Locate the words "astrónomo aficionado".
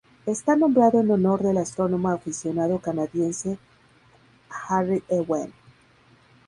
1.59-2.79